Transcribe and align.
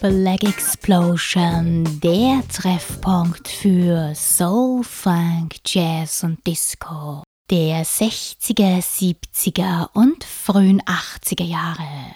Black 0.00 0.44
Explosion, 0.88 2.00
der 2.00 2.42
Treffpunkt 2.48 3.46
für 3.46 4.14
Soul, 4.14 4.82
Funk, 4.82 5.56
Jazz 5.66 6.24
und 6.24 6.46
Disco 6.46 7.22
der 7.50 7.84
60er, 7.84 8.78
70er 8.78 9.90
und 9.92 10.24
frühen 10.24 10.80
80er 10.80 11.44
Jahre. 11.44 12.14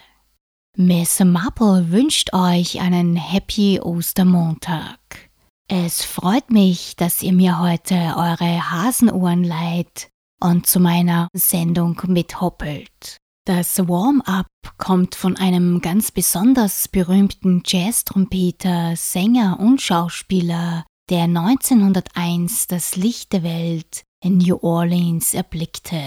Miss 0.78 1.20
Marple 1.20 1.90
wünscht 1.90 2.32
euch 2.32 2.80
einen 2.80 3.16
Happy 3.16 3.78
Ostermontag. 3.78 5.28
Es 5.68 6.02
freut 6.02 6.50
mich, 6.50 6.96
dass 6.96 7.22
ihr 7.22 7.34
mir 7.34 7.58
heute 7.60 7.94
eure 7.94 8.70
Hasenohren 8.70 9.44
leiht 9.44 10.08
und 10.40 10.66
zu 10.66 10.80
meiner 10.80 11.28
Sendung 11.34 12.00
mithoppelt. 12.06 13.18
Das 13.44 13.76
Warm-up 13.88 14.46
kommt 14.78 15.16
von 15.16 15.36
einem 15.36 15.80
ganz 15.80 16.12
besonders 16.12 16.86
berühmten 16.86 17.64
Jazz-Trompeter, 17.66 18.94
Sänger 18.94 19.58
und 19.58 19.82
Schauspieler, 19.82 20.84
der 21.10 21.24
1901 21.24 22.68
das 22.68 22.94
Licht 22.94 23.32
der 23.32 23.42
Welt 23.42 24.04
in 24.22 24.38
New 24.38 24.58
Orleans 24.62 25.34
erblickte, 25.34 26.00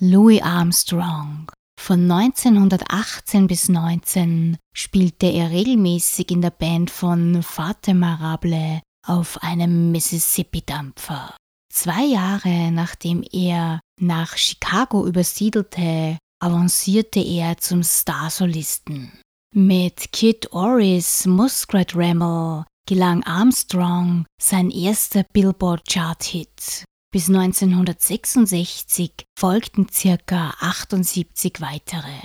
Louis 0.00 0.40
Armstrong. 0.40 1.50
Von 1.76 2.08
1918 2.08 3.48
bis 3.48 3.68
19 3.68 4.56
spielte 4.72 5.26
er 5.26 5.50
regelmäßig 5.50 6.30
in 6.30 6.40
der 6.40 6.50
Band 6.50 6.90
von 6.90 7.42
Fatima 7.42 8.14
Rable 8.14 8.80
auf 9.04 9.42
einem 9.42 9.90
Mississippi-Dampfer. 9.90 11.34
Zwei 11.72 12.04
Jahre 12.04 12.70
nachdem 12.70 13.24
er 13.32 13.80
nach 14.00 14.36
Chicago 14.36 15.04
übersiedelte, 15.04 16.16
avancierte 16.40 17.20
er 17.20 17.56
zum 17.58 17.82
Starsolisten. 17.82 19.12
Mit 19.54 20.12
Kid 20.12 20.52
Oris, 20.52 21.26
Muskrat 21.26 21.94
Ramel 21.94 22.64
gelang 22.86 23.22
Armstrong 23.24 24.26
sein 24.40 24.70
erster 24.70 25.24
Billboard-Chart-Hit. 25.32 26.84
Bis 27.12 27.28
1966 27.28 29.24
folgten 29.38 29.88
circa 29.90 30.54
78 30.60 31.60
weitere. 31.60 32.20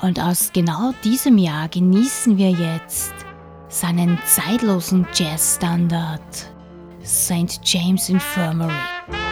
Und 0.00 0.20
aus 0.20 0.52
genau 0.52 0.92
diesem 1.04 1.38
Jahr 1.38 1.68
genießen 1.68 2.36
wir 2.36 2.50
jetzt 2.50 3.12
seinen 3.68 4.18
zeitlosen 4.24 5.06
Jazzstandard 5.14 6.52
St. 7.04 7.60
James 7.64 8.08
Infirmary. 8.08 9.31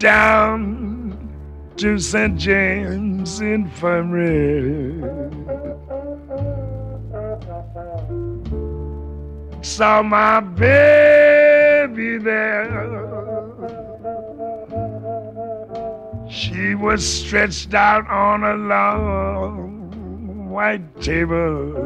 Down 0.00 1.30
to 1.76 1.98
St. 1.98 2.36
James 2.38 3.40
Infirmary. 3.40 4.98
Saw 9.60 10.02
my 10.02 10.40
baby 10.40 12.16
there. 12.16 12.96
She 16.30 16.74
was 16.74 17.06
stretched 17.06 17.74
out 17.74 18.08
on 18.08 18.42
a 18.42 18.54
long 18.54 20.48
white 20.48 21.02
table. 21.02 21.76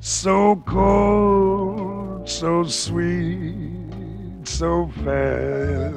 So 0.00 0.62
cold, 0.66 2.26
so 2.26 2.64
sweet 2.64 3.51
so 4.62 4.86
fair. 5.02 5.90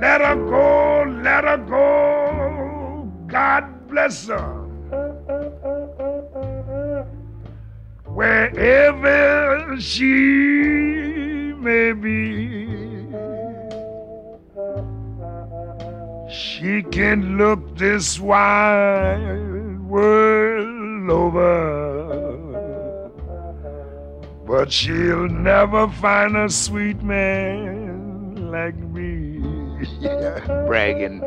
Let 0.00 0.22
her 0.22 0.36
go, 0.36 1.04
let 1.22 1.44
her 1.44 1.58
go. 1.58 3.12
God 3.26 3.64
bless 3.90 4.26
her. 4.28 4.54
Wherever 8.06 9.76
she 9.78 11.52
may 11.68 11.92
be, 11.92 13.04
she 16.32 16.82
can 16.84 17.36
look 17.36 17.76
this 17.76 18.18
wide 18.18 19.78
world 19.80 21.10
over. 21.10 21.99
But 24.50 24.72
she'll 24.72 25.28
never 25.28 25.86
find 25.86 26.36
a 26.36 26.50
sweet 26.50 27.04
man 27.04 28.50
like 28.50 28.74
me. 28.74 29.38
Bragging. 30.66 31.20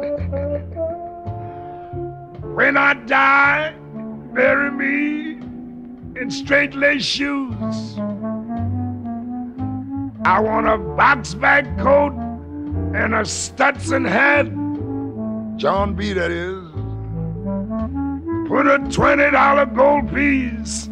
when 2.54 2.76
I 2.76 2.96
die, 3.06 3.76
bury 4.34 4.72
me 4.72 5.40
in 6.20 6.30
straight 6.32 6.76
lace 6.76 7.06
shoes. 7.06 7.96
I 10.26 10.42
want 10.42 10.68
a 10.68 10.78
box 10.78 11.34
bag 11.34 11.80
coat 11.80 12.12
and 12.94 13.16
a 13.16 13.24
Stetson 13.24 14.04
hat. 14.04 14.48
John 15.56 15.96
B. 15.96 16.12
That 16.12 16.30
is. 16.30 16.62
Put 18.50 18.68
a 18.68 18.80
$20 18.80 19.76
gold 19.76 20.14
piece 20.14 20.90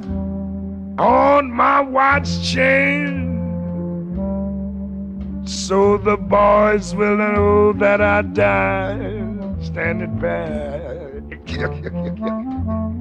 on 1.02 1.52
my 1.52 1.82
watch 1.82 2.30
chain 2.44 3.32
so 5.48 5.98
the 5.98 6.16
boys 6.16 6.94
will 6.94 7.18
know 7.18 7.74
that 7.74 8.02
I 8.02 8.22
died 8.22 9.56
standing 9.64 10.20
back. 10.20 10.92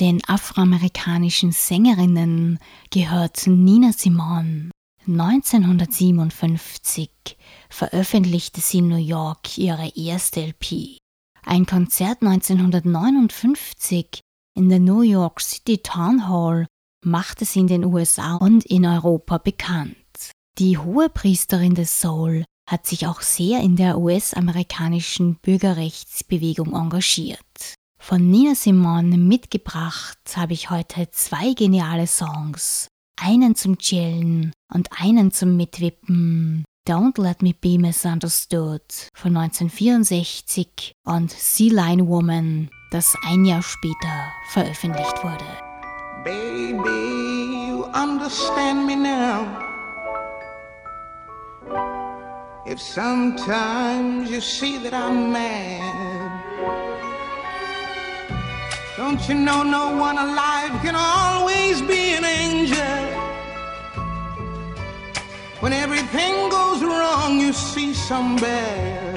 den 0.00 0.20
afroamerikanischen 0.26 1.52
Sängerinnen 1.52 2.58
gehört 2.90 3.46
Nina 3.46 3.92
Simone. 3.92 4.70
1957 5.06 7.36
veröffentlichte 7.70 8.60
sie 8.60 8.78
in 8.78 8.88
New 8.88 8.96
York 8.96 9.56
ihre 9.56 9.92
erste 9.94 10.44
LP. 10.44 10.98
Ein 11.44 11.66
Konzert 11.66 12.22
1959 12.22 14.20
in 14.56 14.68
der 14.68 14.80
New 14.80 15.02
York 15.02 15.40
City 15.40 15.78
Town 15.78 16.28
Hall 16.28 16.66
machte 17.04 17.44
sie 17.44 17.60
in 17.60 17.68
den 17.68 17.84
USA 17.84 18.34
und 18.36 18.66
in 18.66 18.84
Europa 18.84 19.38
bekannt. 19.38 19.94
Die 20.58 20.76
Hohepriesterin 20.76 21.74
des 21.74 22.00
Soul 22.00 22.44
hat 22.68 22.86
sich 22.86 23.06
auch 23.06 23.20
sehr 23.20 23.60
in 23.60 23.76
der 23.76 23.98
US-amerikanischen 23.98 25.36
Bürgerrechtsbewegung 25.36 26.74
engagiert. 26.74 27.45
Von 28.08 28.30
Nina 28.30 28.54
Simone 28.54 29.18
mitgebracht 29.18 30.16
habe 30.36 30.52
ich 30.52 30.70
heute 30.70 31.10
zwei 31.10 31.54
geniale 31.54 32.06
Songs. 32.06 32.86
Einen 33.20 33.56
zum 33.56 33.78
Chillen 33.78 34.52
und 34.72 34.88
einen 34.96 35.32
zum 35.32 35.56
Mitwippen. 35.56 36.64
Don't 36.88 37.20
Let 37.20 37.42
Me 37.42 37.52
Be 37.52 37.80
Misunderstood 37.80 39.08
von 39.12 39.36
1964 39.36 40.92
und 41.04 41.32
Sea 41.32 41.72
Line 41.72 42.06
Woman, 42.06 42.70
das 42.92 43.12
ein 43.24 43.44
Jahr 43.44 43.62
später 43.62 44.30
veröffentlicht 44.50 45.24
wurde. 45.24 45.44
Baby, 46.22 47.70
you 47.70 47.86
understand 47.86 48.86
me 48.86 48.94
now. 48.94 49.48
If 52.70 52.80
sometimes 52.80 54.30
you 54.30 54.40
see 54.40 54.78
that 54.84 54.92
I'm 54.92 55.32
mad, 55.32 56.85
don't 58.96 59.28
you 59.28 59.34
know 59.34 59.62
no 59.62 59.94
one 59.94 60.16
alive 60.16 60.70
can 60.82 60.94
always 60.96 61.82
be 61.82 62.14
an 62.14 62.24
angel? 62.24 62.76
When 65.60 65.72
everything 65.72 66.48
goes 66.48 66.82
wrong, 66.82 67.38
you 67.38 67.52
see 67.52 67.92
some 67.92 68.36
bad. 68.36 69.16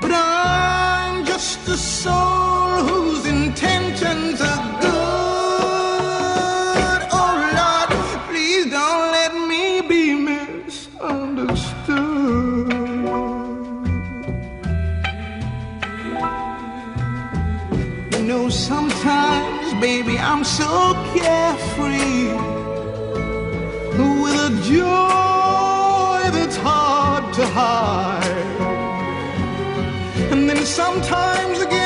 But 0.00 0.10
I'm 0.12 1.24
just 1.24 1.68
a 1.68 1.76
soul 1.76 2.84
whose 2.88 3.26
intentions 3.26 4.40
are 4.40 4.80
good. 4.80 4.95
Baby, 19.80 20.18
I'm 20.18 20.44
so 20.44 20.94
carefree 21.14 22.28
with 24.22 24.36
a 24.48 24.52
joy 24.64 26.30
that's 26.36 26.56
hard 26.56 27.32
to 27.34 27.46
hide. 27.46 28.22
And 30.32 30.48
then 30.48 30.64
sometimes 30.64 31.60
again 31.60 31.85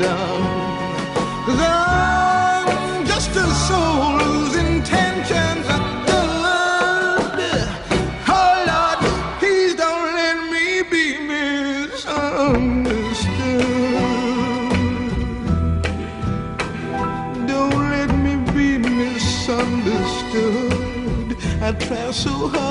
Cause 0.00 1.60
I'm 1.60 3.04
just 3.06 3.30
a 3.36 3.46
soul 3.68 4.18
whose 4.18 4.56
intentions 4.56 5.66
are 5.68 6.04
good. 6.06 7.68
Oh 8.28 8.64
Lord, 8.70 8.98
please 9.40 9.74
don't 9.74 10.14
let 10.20 10.36
me 10.52 10.82
be 10.94 11.06
misunderstood. 11.34 13.66
Don't 17.46 17.78
let 17.90 18.10
me 18.24 18.34
be 18.54 18.78
misunderstood. 18.78 21.36
I 21.62 21.72
try 21.72 22.10
so 22.12 22.30
hard, 22.48 22.69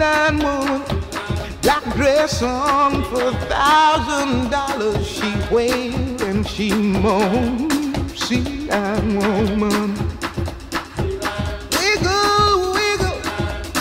lime 0.00 0.38
woman. 0.38 0.82
Black 1.60 1.84
dress 1.94 2.42
on 2.42 3.04
for 3.04 3.22
a 3.22 3.34
thousand 3.52 4.50
dollars. 4.50 5.06
She 5.06 5.30
wailed 5.54 6.22
and 6.22 6.46
she 6.46 6.72
moaned. 6.72 7.70
See, 8.18 8.70
I'm 8.70 9.16
woman. 9.16 9.88
Wiggle, 11.78 12.72
wiggle, 12.78 13.18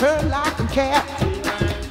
her 0.01 0.19
like 0.29 0.59
a 0.59 0.67
cat. 0.67 1.05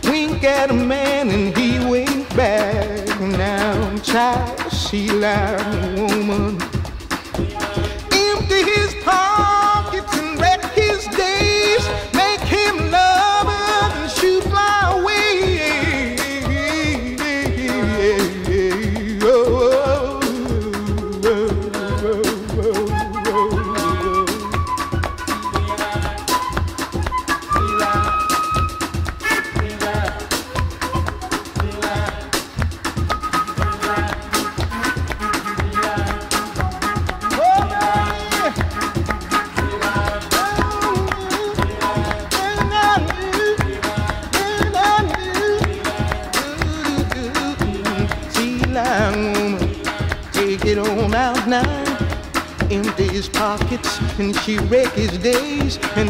Wink 0.04 0.44
at 0.44 0.70
a 0.70 0.74
man 0.74 1.30
and 1.30 1.56
he 1.56 1.78
wink 1.88 2.28
back. 2.36 3.20
Now, 3.20 3.96
child, 3.98 4.72
she 4.72 5.08
like 5.08 5.58
a 5.58 6.02
woman. 6.02 6.67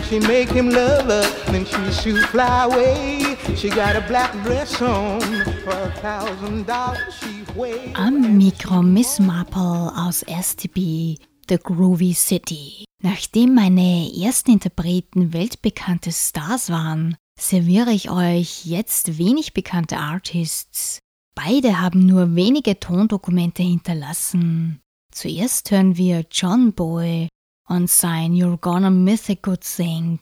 She 0.09 0.19
make 0.21 0.49
him 0.49 0.71
love 0.71 1.07
her 1.07 1.23
then 1.53 1.65
she 1.65 1.93
shoot 1.93 2.25
fly 2.29 2.65
away. 2.65 3.37
She 3.57 3.69
got 3.69 3.97
a 3.97 4.01
black 4.09 4.33
dress 4.45 4.81
on 4.81 5.21
for 5.65 5.71
a 5.71 5.91
thousand 6.01 6.67
dollars. 6.67 7.15
She 7.21 7.45
way 7.59 7.93
Am 7.95 8.39
Mikro 8.39 8.83
Miss 8.83 9.19
Marple 9.21 9.93
aus 9.97 10.25
STB, 10.25 11.19
The 11.49 11.59
Groovy 11.59 12.15
City. 12.15 12.85
Nachdem 13.03 13.55
meine 13.55 14.11
ersten 14.25 14.53
Interpreten 14.53 15.33
weltbekannte 15.33 16.11
Stars 16.13 16.71
waren, 16.71 17.17
serviere 17.39 17.93
ich 17.93 18.11
euch 18.11 18.67
jetzt 18.67 19.19
wenig 19.19 19.55
bekannte 19.55 19.99
Artists. 19.99 20.99
Beide 21.35 21.81
haben 21.81 22.07
nur 22.07 22.35
wenige 22.35 22.81
Tondokumente 22.81 23.63
hinterlassen. 23.63 24.81
Zuerst 25.13 25.71
hören 25.71 25.97
wir 25.97 26.25
John 26.31 26.73
Boy 26.73 27.29
und 27.69 27.91
sein 27.91 28.33
You're 28.33 28.59
Gonna 28.59 28.91
Miss 28.91 29.31
a 29.31 29.35
Good 29.35 29.61
Thing. 29.61 30.21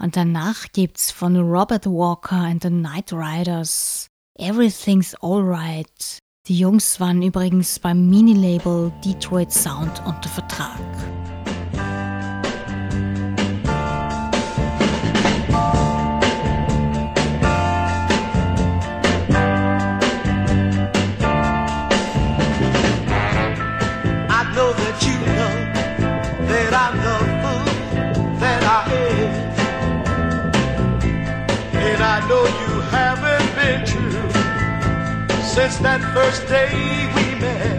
Und 0.00 0.16
danach 0.16 0.66
gibt's 0.72 1.10
von 1.10 1.36
Robert 1.36 1.86
Walker 1.86 2.36
and 2.36 2.62
the 2.62 2.70
Night 2.70 3.12
Riders 3.12 4.08
Everything's 4.38 5.14
Alright. 5.22 6.18
Die 6.46 6.58
Jungs 6.58 7.00
waren 7.00 7.22
übrigens 7.22 7.78
beim 7.78 8.08
Minilabel 8.08 8.92
Detroit 9.04 9.50
Sound 9.50 10.02
unter 10.06 10.28
Vertrag. 10.28 11.15
Since 35.56 35.78
that 35.78 36.02
first 36.12 36.46
day 36.48 36.70
we 37.16 37.40
met. 37.40 37.75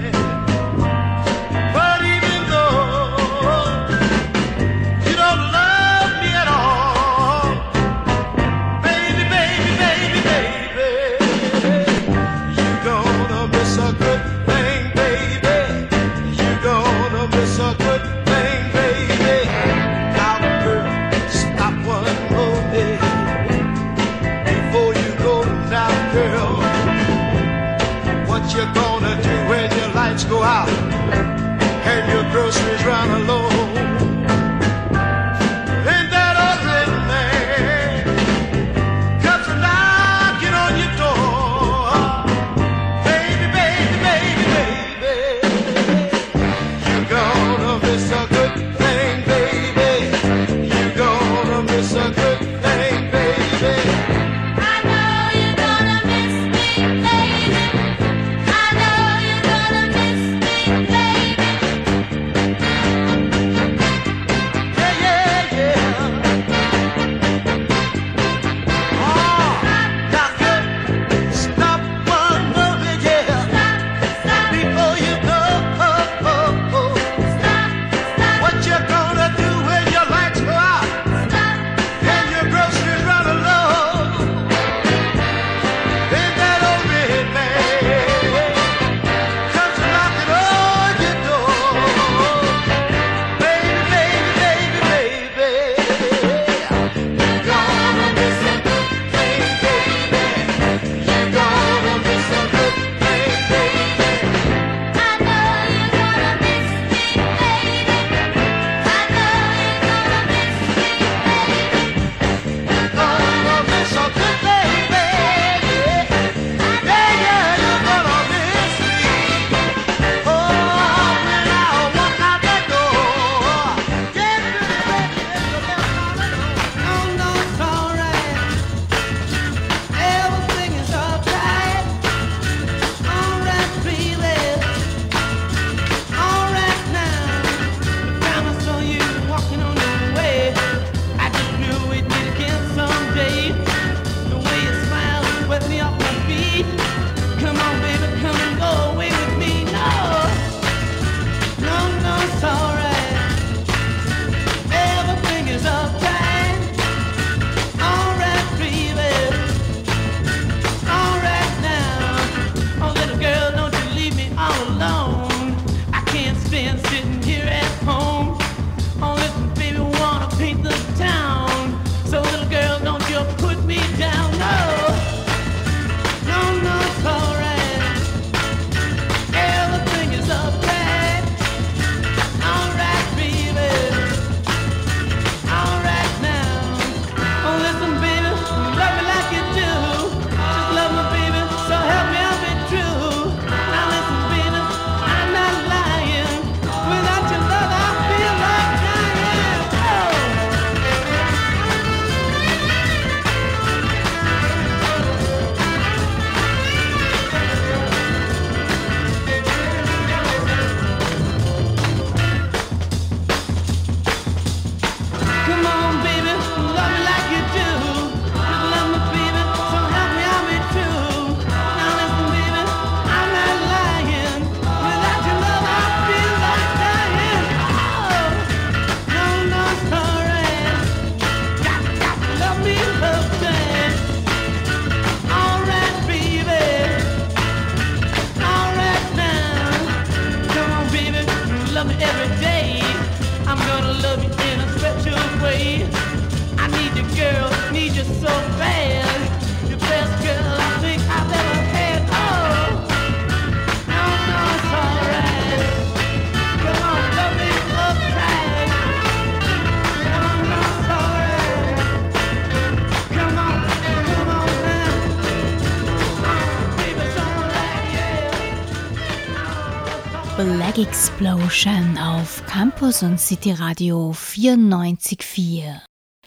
Explosion 271.19 271.97
auf 271.97 272.45
Campus 272.45 273.01
und 273.01 273.19
City 273.19 273.51
Radio 273.51 274.11
94.4. 274.11 275.81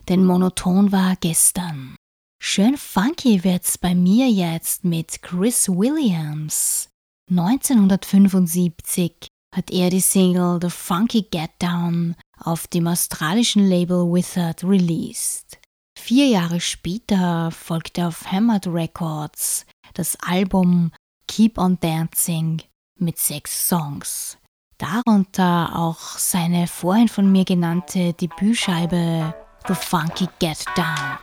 Denn 0.09 0.25
monoton 0.25 0.91
war 0.91 1.15
gestern. 1.21 1.95
Schön 2.43 2.77
funky 2.77 3.45
wird's 3.45 3.79
bei 3.79 3.95
mir 3.95 4.29
jetzt 4.29 4.83
mit 4.85 5.23
Chris 5.23 5.69
Williams. 5.69 6.89
1975 7.31 9.29
hat 9.55 9.71
er 9.71 9.91
die 9.91 10.01
Single 10.01 10.59
The 10.61 10.71
Funky 10.71 11.23
Get 11.23 11.53
Down 11.61 12.17
auf 12.41 12.67
dem 12.67 12.89
australischen 12.89 13.69
Label 13.69 14.13
Wizard 14.13 14.65
released. 14.65 15.61
Vier 15.97 16.27
Jahre 16.27 16.61
später 16.61 17.53
folgte 17.53 18.09
auf 18.09 18.27
Hammered 18.27 18.67
Records 18.67 19.67
das 19.95 20.17
Album 20.17 20.91
Keep 21.29 21.59
on 21.59 21.79
Dancing 21.79 22.61
mit 22.99 23.21
sechs 23.21 23.69
Songs 23.69 24.40
darunter 24.81 25.73
auch 25.77 26.01
seine 26.19 26.67
vorhin 26.67 27.09
von 27.09 27.31
mir 27.31 27.45
genannte 27.45 28.13
Debütscheibe 28.15 29.35
The 29.69 29.75
Funky 29.75 30.29
Get 30.39 30.65
Down. 30.75 31.19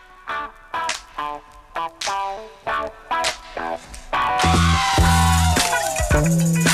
Thank 6.09 6.66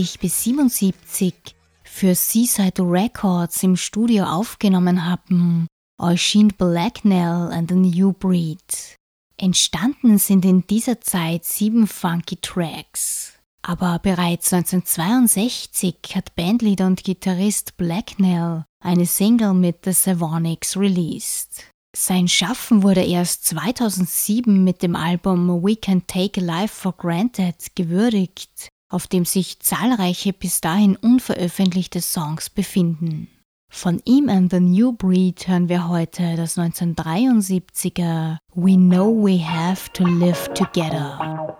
1976 0.00 0.18
bis 0.20 0.42
77 0.44 1.34
für 1.82 2.14
Seaside 2.14 2.82
Records 2.82 3.62
im 3.62 3.76
Studio 3.76 4.24
aufgenommen 4.24 5.04
haben, 5.04 5.66
erschien 5.98 6.48
Blacknell 6.48 7.50
and 7.52 7.68
the 7.68 7.74
New 7.74 8.12
Breed. 8.12 8.96
Entstanden 9.36 10.18
sind 10.18 10.44
in 10.44 10.66
dieser 10.66 11.00
Zeit 11.00 11.44
sieben 11.44 11.86
funky 11.86 12.36
Tracks. 12.36 13.34
Aber 13.62 13.98
bereits 13.98 14.52
1962 14.52 15.96
hat 16.14 16.34
Bandleader 16.34 16.86
und 16.86 17.04
Gitarrist 17.04 17.76
Blacknell 17.76 18.64
eine 18.82 19.04
Single 19.04 19.52
mit 19.52 19.84
The 19.84 19.92
Savonics 19.92 20.78
released. 20.78 21.64
Sein 21.94 22.28
Schaffen 22.28 22.82
wurde 22.82 23.04
erst 23.04 23.44
2007 23.48 24.64
mit 24.64 24.82
dem 24.82 24.96
Album 24.96 25.62
We 25.62 25.76
Can 25.76 26.06
Take 26.06 26.40
a 26.40 26.44
Life 26.44 26.74
for 26.74 26.96
Granted 26.96 27.74
gewürdigt 27.74 28.70
auf 28.90 29.06
dem 29.06 29.24
sich 29.24 29.60
zahlreiche 29.60 30.34
bis 30.34 30.60
dahin 30.60 30.96
unveröffentlichte 30.96 32.02
Songs 32.02 32.50
befinden. 32.50 33.28
Von 33.72 34.02
ihm 34.04 34.28
and 34.28 34.50
the 34.50 34.58
New 34.58 34.92
Breed 34.92 35.46
hören 35.46 35.68
wir 35.68 35.88
heute 35.88 36.34
das 36.36 36.58
1973er 36.58 38.38
We 38.54 38.74
Know 38.74 39.24
We 39.24 39.38
Have 39.38 39.92
to 39.92 40.04
Live 40.04 40.48
Together. 40.54 41.56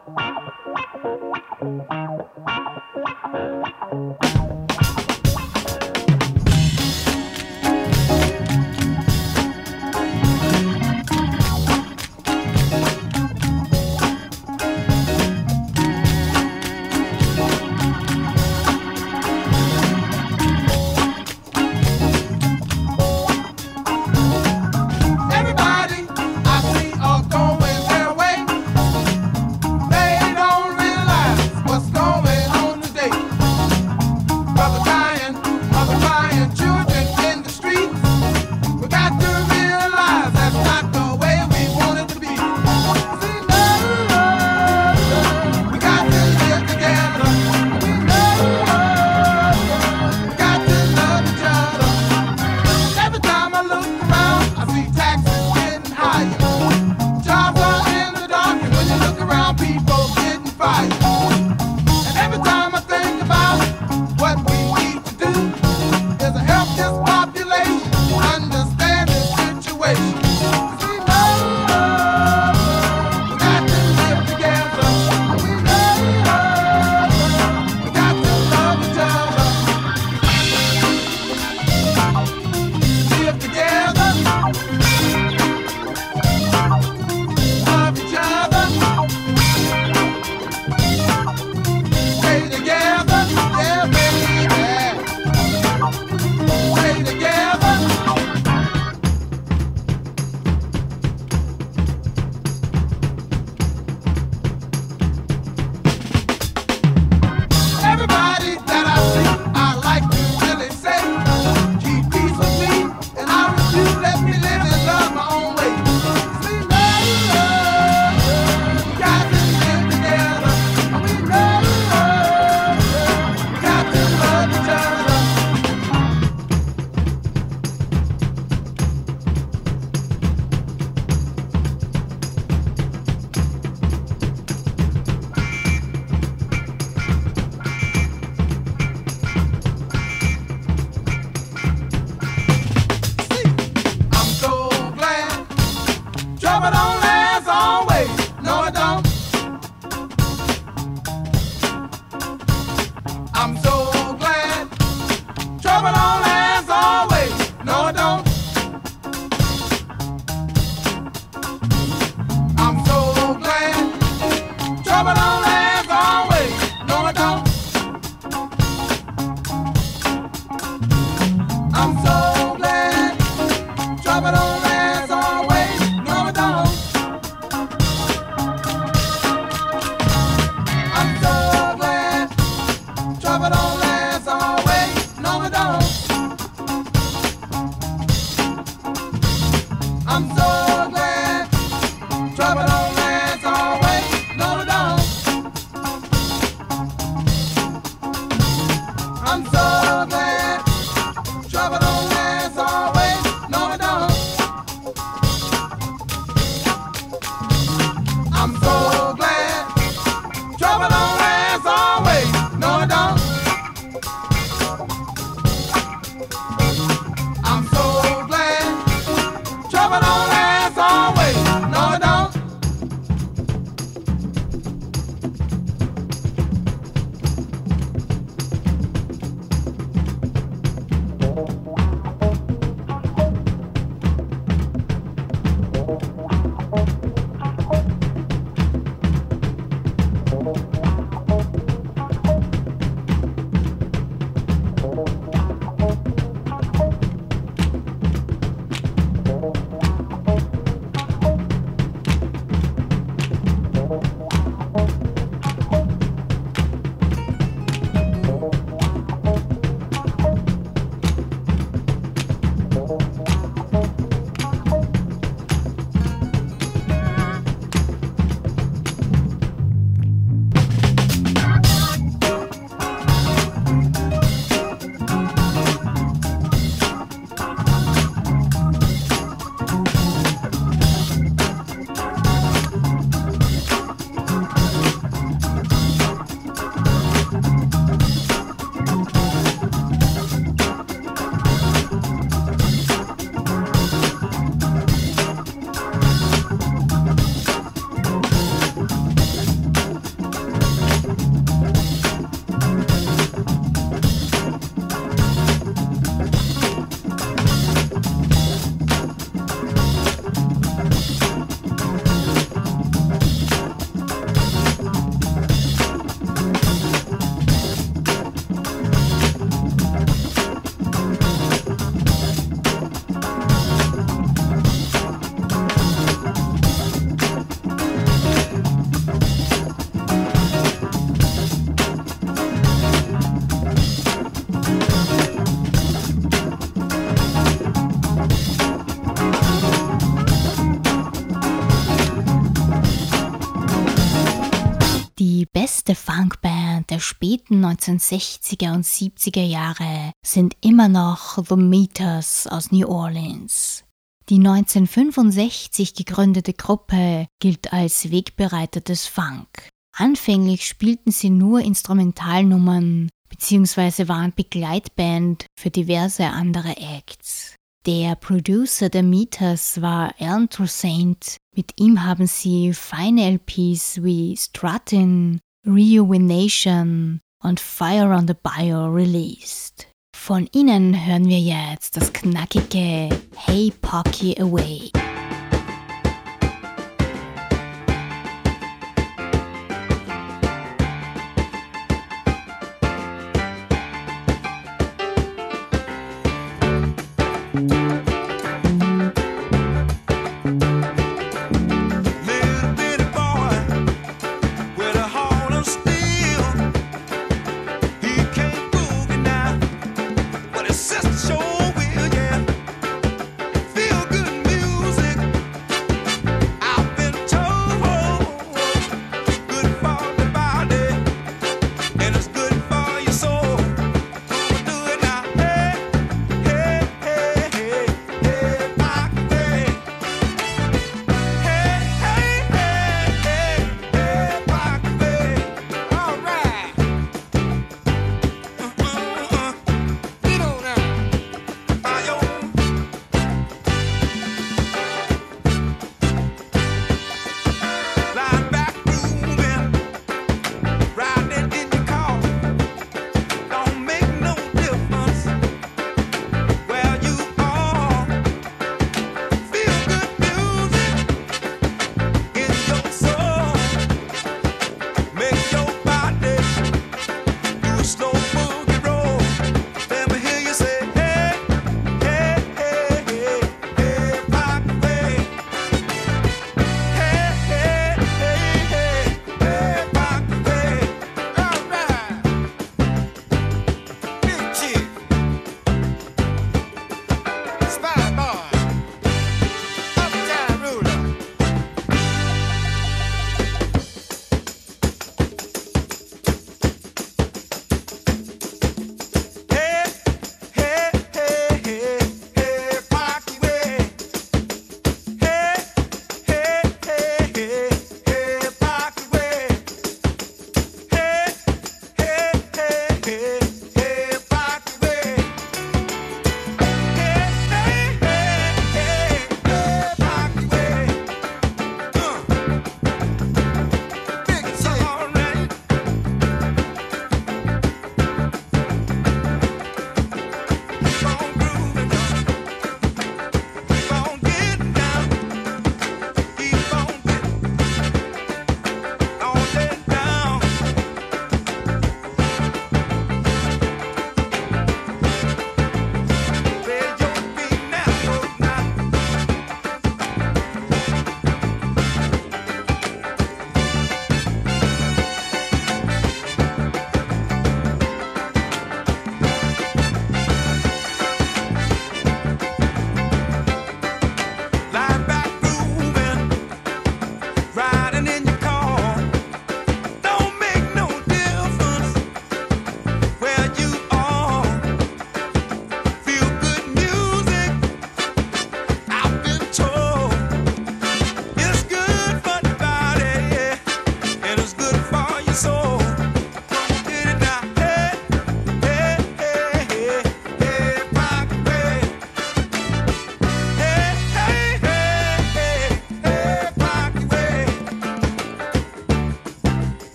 späten 347.50 347.64
1960er 347.64 348.74
und 348.74 348.84
70er 348.84 349.42
Jahre 349.42 350.12
sind 350.24 350.56
immer 350.60 350.88
noch 350.88 351.38
The 351.44 351.56
Meters 351.56 352.46
aus 352.46 352.70
New 352.70 352.86
Orleans. 352.86 353.84
Die 354.28 354.36
1965 354.36 355.94
gegründete 355.94 356.52
Gruppe 356.52 357.26
gilt 357.40 357.72
als 357.72 358.12
Wegbereiter 358.12 358.80
des 358.80 359.06
Funk. 359.06 359.68
Anfänglich 359.96 360.66
spielten 360.66 361.10
sie 361.10 361.30
nur 361.30 361.60
Instrumentalnummern 361.60 363.08
bzw. 363.28 364.06
waren 364.06 364.32
Begleitband 364.34 365.46
für 365.58 365.70
diverse 365.70 366.26
andere 366.26 366.76
Acts. 366.76 367.56
Der 367.86 368.14
Producer 368.14 368.88
der 368.88 369.02
Meters 369.02 369.82
war 369.82 370.14
Alan 370.20 370.48
Toussaint. 370.48 371.38
Mit 371.56 371.72
ihm 371.80 372.04
haben 372.04 372.26
sie 372.26 372.72
feine 372.74 373.32
LPs 373.32 374.04
wie 374.04 374.36
Stratin, 374.36 375.40
Rejuvenation, 375.66 377.20
und 377.42 377.61
Fire 377.61 378.14
on 378.14 378.26
the 378.26 378.35
Bio 378.35 378.87
released. 378.87 379.87
Von 380.14 380.48
ihnen 380.53 381.07
hören 381.07 381.26
wir 381.29 381.40
jetzt 381.40 381.96
das 381.96 382.12
knackige 382.12 383.09
Hey 383.37 383.72
Pocky 383.81 384.37
Away. 384.40 384.90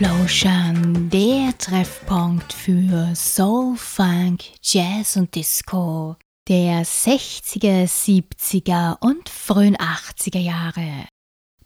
Explosion, 0.00 1.10
der 1.10 1.52
Treffpunkt 1.58 2.54
für 2.54 3.14
Soul, 3.14 3.76
Funk, 3.76 4.44
Jazz 4.62 5.18
und 5.18 5.34
Disco 5.34 6.16
der 6.48 6.86
60er, 6.86 7.84
70er 7.84 8.96
und 9.02 9.28
frühen 9.28 9.76
80er 9.76 10.38
Jahre. 10.38 11.06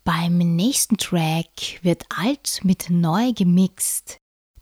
Beim 0.03 0.39
nächsten 0.39 0.97
Track 0.97 1.79
wird 1.83 2.07
alt 2.09 2.59
mit 2.65 2.91
neu 2.91 3.33
gemixt. 3.33 4.17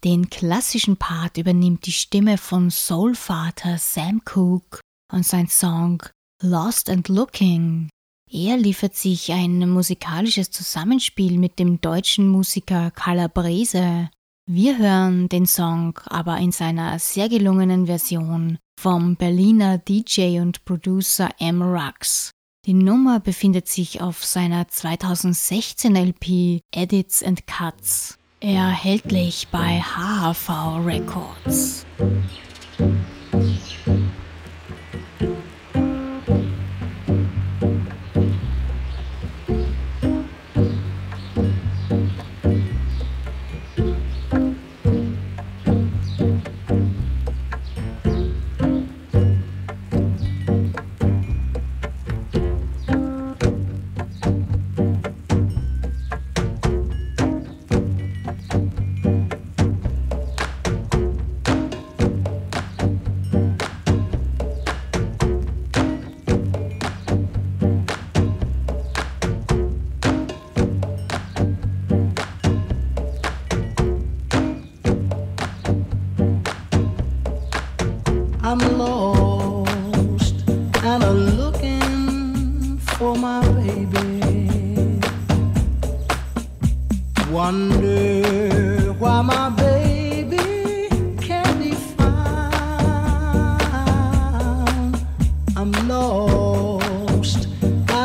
Den 0.04 0.28
klassischen 0.28 0.98
Part 0.98 1.38
übernimmt 1.38 1.86
die 1.86 1.92
Stimme 1.92 2.36
von 2.36 2.68
Soulvater 2.68 3.78
Sam 3.78 4.20
Cooke 4.26 4.80
und 5.10 5.24
sein 5.24 5.48
Song 5.48 6.02
Lost 6.42 6.90
and 6.90 7.08
Looking 7.08 7.88
er 8.34 8.56
liefert 8.56 8.96
sich 8.96 9.30
ein 9.30 9.68
musikalisches 9.68 10.50
Zusammenspiel 10.50 11.36
mit 11.38 11.58
dem 11.58 11.82
deutschen 11.82 12.28
Musiker 12.28 12.90
Calabrese. 12.90 14.08
Wir 14.46 14.78
hören 14.78 15.28
den 15.28 15.44
Song 15.44 15.98
aber 16.06 16.38
in 16.38 16.50
seiner 16.50 16.98
sehr 16.98 17.28
gelungenen 17.28 17.84
Version 17.84 18.56
vom 18.80 19.16
Berliner 19.16 19.76
DJ 19.76 20.40
und 20.40 20.64
Producer 20.64 21.28
M. 21.40 21.60
Rux. 21.60 22.30
Die 22.64 22.72
Nummer 22.72 23.20
befindet 23.20 23.68
sich 23.68 24.00
auf 24.00 24.24
seiner 24.24 24.66
2016 24.66 25.94
LP 25.94 26.60
Edits 26.74 27.22
and 27.22 27.46
Cuts, 27.46 28.16
erhältlich 28.40 29.48
bei 29.52 29.82
HHV 29.82 30.86
Records. 30.86 31.84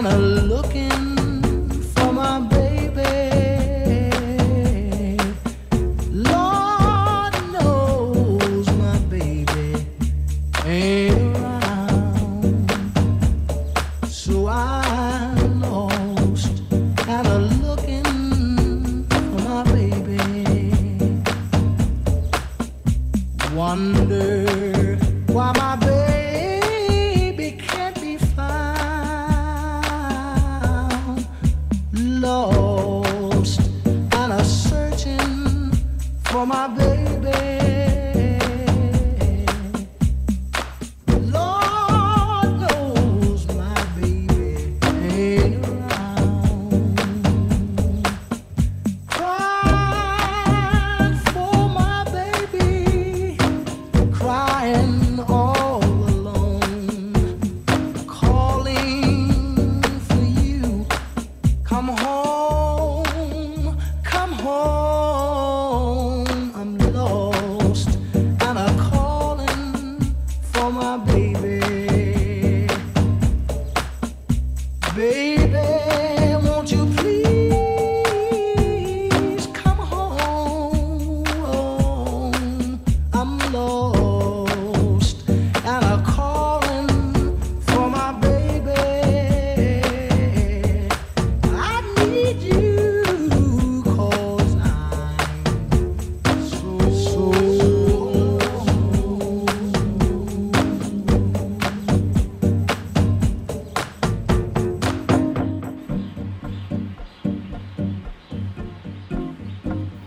And 0.09 0.23
I'm 0.23 0.49
looking 0.49 0.86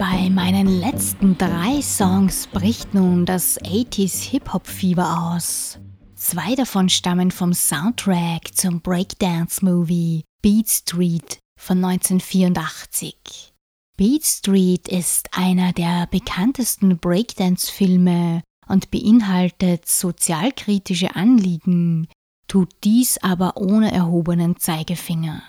Bei 0.00 0.30
meinen 0.30 0.66
letzten 0.80 1.36
drei 1.36 1.82
Songs 1.82 2.46
bricht 2.46 2.94
nun 2.94 3.26
das 3.26 3.60
80s 3.60 4.30
Hip-Hop-Fieber 4.30 5.34
aus. 5.34 5.78
Zwei 6.14 6.54
davon 6.54 6.88
stammen 6.88 7.30
vom 7.30 7.52
Soundtrack 7.52 8.54
zum 8.54 8.80
Breakdance-Movie 8.80 10.24
Beat 10.40 10.70
Street 10.70 11.38
von 11.60 11.84
1984. 11.84 13.52
Beat 13.98 14.24
Street 14.24 14.88
ist 14.88 15.28
einer 15.36 15.74
der 15.74 16.06
bekanntesten 16.10 16.96
Breakdance-Filme 16.96 18.40
und 18.68 18.90
beinhaltet 18.90 19.86
sozialkritische 19.86 21.14
Anliegen, 21.14 22.08
tut 22.48 22.70
dies 22.84 23.18
aber 23.18 23.58
ohne 23.58 23.92
erhobenen 23.92 24.56
Zeigefinger. 24.56 25.42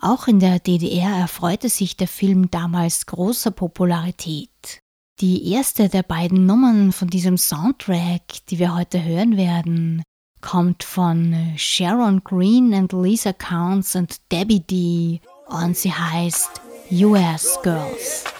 Auch 0.00 0.28
in 0.28 0.38
der 0.38 0.60
DDR 0.60 1.10
erfreute 1.10 1.68
sich 1.68 1.96
der 1.96 2.06
Film 2.06 2.50
damals 2.50 3.06
großer 3.06 3.50
Popularität. 3.50 4.80
Die 5.20 5.52
erste 5.52 5.88
der 5.88 6.04
beiden 6.04 6.46
Nummern 6.46 6.92
von 6.92 7.08
diesem 7.08 7.36
Soundtrack, 7.36 8.46
die 8.48 8.60
wir 8.60 8.76
heute 8.76 9.02
hören 9.02 9.36
werden, 9.36 10.04
kommt 10.40 10.84
von 10.84 11.52
Sharon 11.56 12.22
Green 12.22 12.72
und 12.74 12.92
Lisa 12.92 13.32
Counts 13.32 13.96
und 13.96 14.18
Debbie 14.30 14.60
D 14.60 15.20
und 15.48 15.76
sie 15.76 15.92
heißt 15.92 16.60
US 16.92 17.58
Girls. 17.64 18.37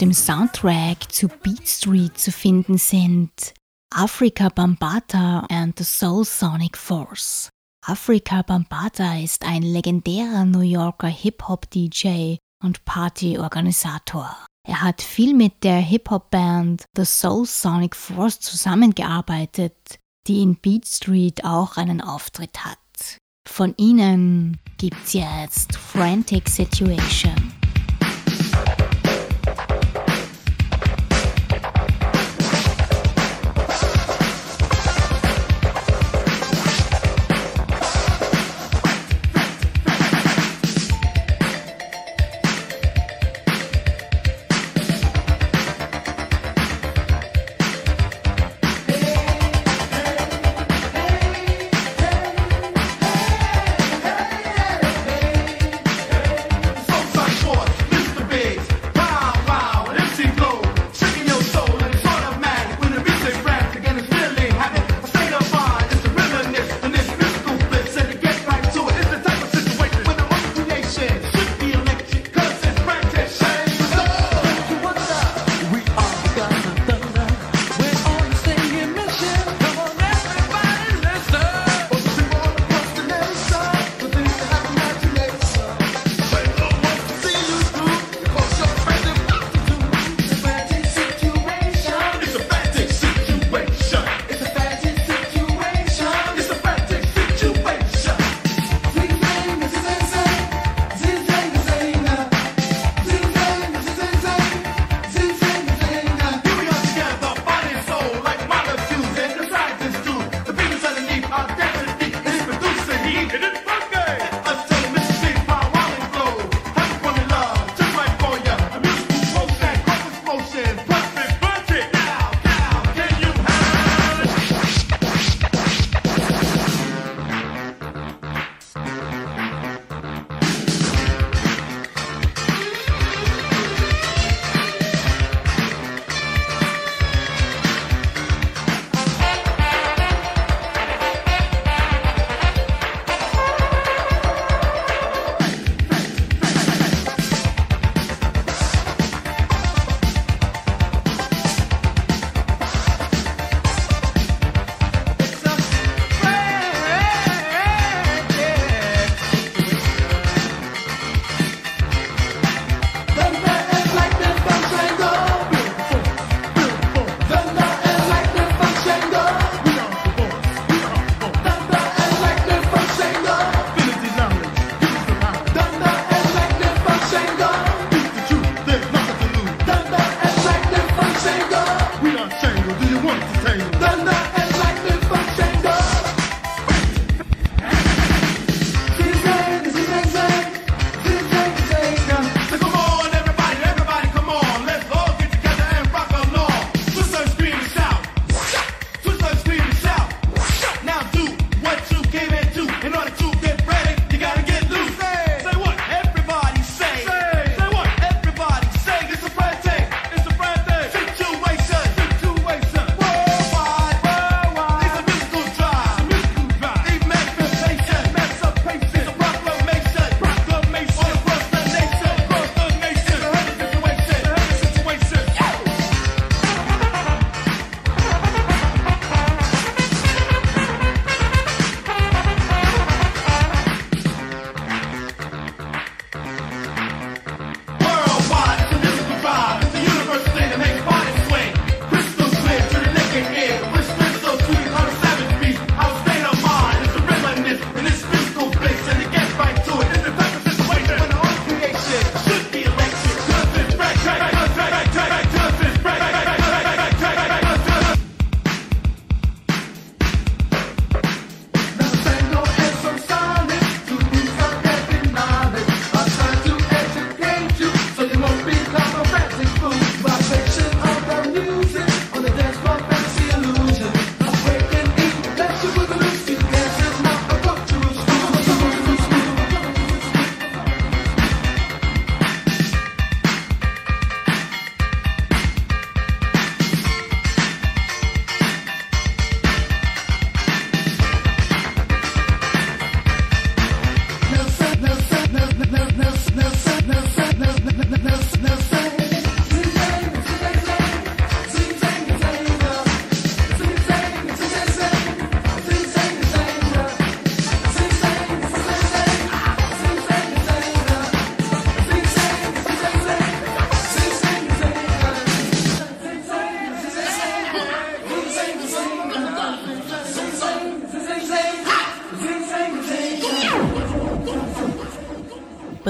dem 0.00 0.12
Soundtrack 0.14 1.12
zu 1.12 1.28
Beat 1.28 1.68
Street 1.68 2.18
zu 2.18 2.32
finden 2.32 2.78
sind 2.78 3.52
Africa 3.94 4.48
Bambata 4.48 5.40
and 5.50 5.76
the 5.76 5.84
Soul 5.84 6.24
Sonic 6.24 6.78
Force. 6.78 7.50
Africa 7.86 8.42
Bambata 8.42 9.18
ist 9.18 9.44
ein 9.44 9.62
legendärer 9.62 10.44
New 10.46 10.60
Yorker 10.60 11.08
Hip-Hop-DJ 11.08 12.36
und 12.64 12.84
Partyorganisator. 12.86 14.34
Er 14.66 14.82
hat 14.82 15.02
viel 15.02 15.34
mit 15.34 15.64
der 15.64 15.78
Hip-Hop-Band 15.80 16.84
The 16.96 17.04
Soul 17.04 17.44
Sonic 17.44 17.94
Force 17.94 18.40
zusammengearbeitet, 18.40 19.98
die 20.26 20.40
in 20.40 20.56
Beat 20.56 20.86
Street 20.86 21.44
auch 21.44 21.76
einen 21.76 22.00
Auftritt 22.00 22.64
hat. 22.64 22.78
Von 23.46 23.74
ihnen 23.76 24.58
gibt's 24.78 25.12
jetzt 25.12 25.76
Frantic 25.76 26.48
Situation. 26.48 27.59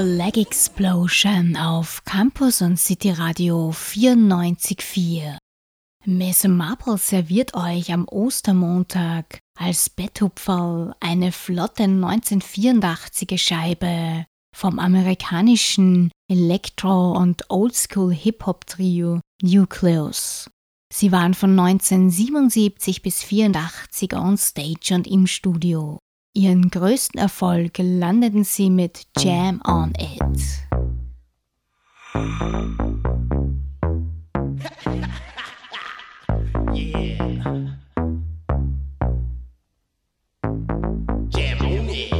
Double 0.01 0.15
Leg 0.15 0.35
Explosion 0.37 1.55
auf 1.55 2.03
Campus 2.05 2.63
und 2.63 2.79
City 2.79 3.11
Radio 3.11 3.69
94.4. 3.69 5.37
Miss 6.05 6.43
Marple 6.43 6.97
serviert 6.97 7.53
euch 7.53 7.93
am 7.93 8.07
Ostermontag 8.07 9.37
als 9.59 9.91
Betthupferl 9.91 10.95
eine 10.99 11.31
flotte 11.31 11.83
1984er 11.83 13.37
Scheibe 13.37 14.25
vom 14.57 14.79
amerikanischen 14.79 16.09
Electro- 16.27 17.15
und 17.15 17.51
Oldschool-Hip-Hop-Trio 17.51 19.19
Nucleus. 19.43 20.49
Sie 20.91 21.11
waren 21.11 21.35
von 21.35 21.51
1977 21.59 23.03
bis 23.03 23.21
1984 23.21 24.13
on 24.15 24.35
stage 24.35 24.95
und 24.95 25.05
im 25.05 25.27
Studio. 25.27 25.99
Ihren 26.33 26.69
größten 26.69 27.19
Erfolg 27.19 27.77
landeten 27.77 28.45
sie 28.45 28.69
mit 28.69 29.05
Jam 29.17 29.61
on 29.65 29.91
It. 29.97 30.21
yeah. 36.73 37.75
Jam 41.29 41.61
on 41.61 41.89
it. 41.89 42.11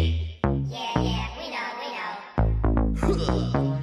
Yeah, 0.70 0.98
yeah, 0.98 1.28
we 1.38 1.46
know, 1.52 1.70
we 3.00 3.16
know. 3.16 3.78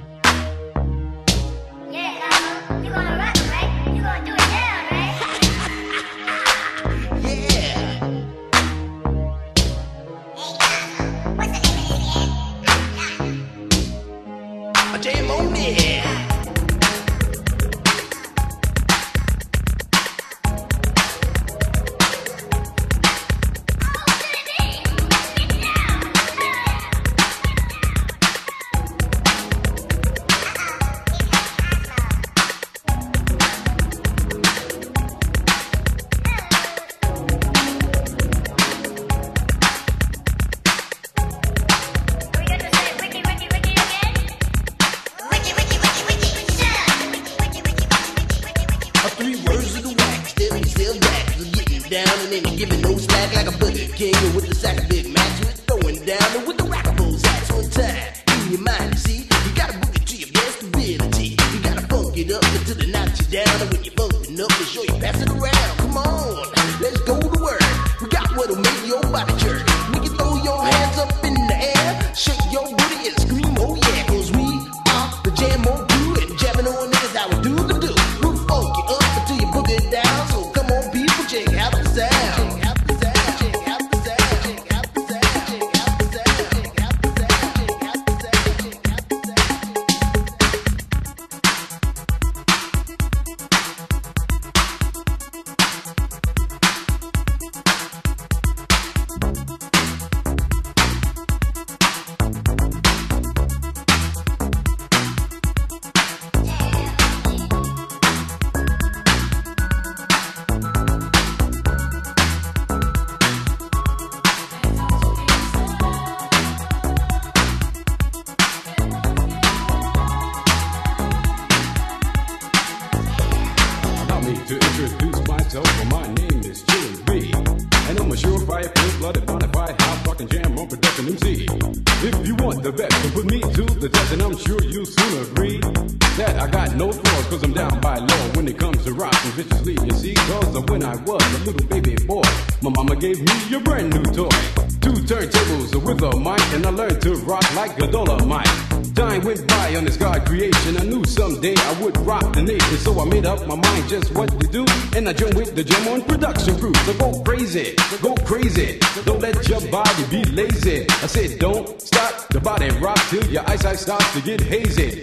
I 152.99 153.05
made 153.05 153.25
up 153.25 153.47
my 153.47 153.55
mind 153.55 153.87
just 153.87 154.13
what 154.13 154.29
to 154.39 154.47
do. 154.47 154.65
And 154.95 155.07
I 155.07 155.13
joined 155.13 155.35
with 155.35 155.55
the 155.55 155.63
jam 155.63 155.87
on 155.87 156.01
production 156.01 156.59
crew. 156.59 156.73
So 156.85 156.93
go 156.95 157.23
crazy, 157.23 157.75
go 158.01 158.13
crazy. 158.25 158.79
Don't 159.05 159.21
let 159.21 159.47
your 159.47 159.61
body 159.71 160.03
be 160.09 160.23
lazy. 160.31 160.85
I 160.89 161.07
said, 161.07 161.39
don't 161.39 161.81
stop 161.81 162.27
the 162.29 162.41
body 162.41 162.69
rock 162.81 162.99
till 163.09 163.25
your 163.27 163.47
eyesight 163.49 163.79
starts 163.79 164.11
to 164.13 164.21
get 164.21 164.41
hazy. 164.41 165.01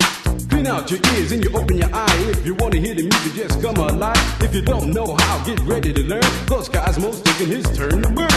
Clean 0.50 0.66
out 0.66 0.90
your 0.90 1.00
ears 1.14 1.32
and 1.32 1.42
you 1.42 1.50
open 1.56 1.78
your 1.78 1.90
eye. 1.92 2.16
If 2.28 2.44
you 2.44 2.54
wanna 2.56 2.78
hear 2.78 2.94
the 2.94 3.02
music, 3.02 3.32
just 3.34 3.62
come 3.62 3.76
alive. 3.76 4.42
If 4.42 4.54
you 4.54 4.62
don't 4.62 4.92
know 4.92 5.16
how, 5.16 5.44
get 5.44 5.60
ready 5.60 5.92
to 5.94 6.02
learn. 6.02 6.22
Cause 6.46 6.68
Cosmo's 6.68 7.22
taking 7.22 7.48
his 7.48 7.64
turn 7.76 8.02
to 8.02 8.10
burn. 8.10 8.35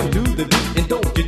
jam 0.00 0.10
to 0.12 0.20
the 0.34 0.44
beat 0.44 0.78
and 0.78 0.88
don't 0.88 1.14
Get 1.14 1.19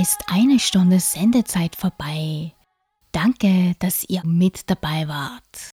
ist 0.00 0.24
eine 0.28 0.58
Stunde 0.58 0.98
Sendezeit 0.98 1.76
vorbei. 1.76 2.54
Danke, 3.12 3.74
dass 3.80 4.08
ihr 4.08 4.24
mit 4.24 4.70
dabei 4.70 5.08
wart. 5.08 5.70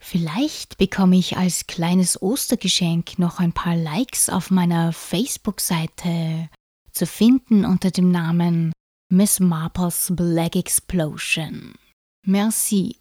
Vielleicht 0.00 0.78
bekomme 0.78 1.16
ich 1.16 1.36
als 1.36 1.66
kleines 1.66 2.22
Ostergeschenk 2.22 3.18
noch 3.18 3.40
ein 3.40 3.52
paar 3.52 3.74
Likes 3.74 4.30
auf 4.30 4.52
meiner 4.52 4.92
Facebook-Seite, 4.92 6.48
zu 6.92 7.06
finden 7.06 7.64
unter 7.64 7.90
dem 7.90 8.12
Namen 8.12 8.72
Miss 9.10 9.40
Marples 9.40 10.12
Black 10.14 10.54
Explosion. 10.54 11.74
Merci. 12.24 13.00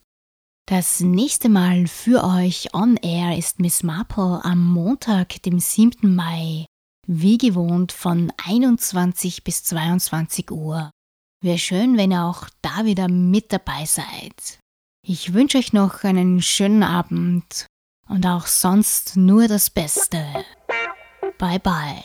Das 0.67 0.99
nächste 0.99 1.47
Mal 1.47 1.85
für 1.85 2.23
euch 2.23 2.73
on 2.73 2.97
air 2.97 3.37
ist 3.37 3.59
Miss 3.59 3.83
Marple 3.83 4.43
am 4.43 4.65
Montag, 4.65 5.43
dem 5.43 5.59
7. 5.59 6.15
Mai 6.15 6.65
wie 7.07 7.37
gewohnt 7.37 7.91
von 7.91 8.31
21 8.43 9.43
bis 9.43 9.63
22 9.63 10.51
Uhr. 10.51 10.91
Wäre 11.41 11.57
schön, 11.57 11.97
wenn 11.97 12.11
ihr 12.11 12.23
auch 12.23 12.47
da 12.61 12.85
wieder 12.85 13.07
mit 13.07 13.53
dabei 13.53 13.85
seid. 13.85 14.59
Ich 15.05 15.33
wünsche 15.33 15.59
euch 15.59 15.73
noch 15.73 16.03
einen 16.03 16.41
schönen 16.41 16.83
Abend 16.83 17.67
und 18.07 18.25
auch 18.25 18.47
sonst 18.47 19.15
nur 19.15 19.47
das 19.47 19.69
Beste. 19.69 20.25
Bye 21.37 21.59
bye. 21.59 22.03